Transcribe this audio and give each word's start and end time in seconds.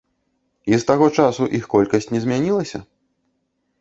І 0.71 0.79
з 0.83 0.87
таго 0.91 1.09
часу 1.23 1.47
іх 1.59 1.69
колькасць 1.75 2.11
не 2.15 2.19
змянілася? 2.25 2.83